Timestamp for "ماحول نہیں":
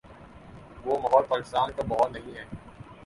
1.87-2.35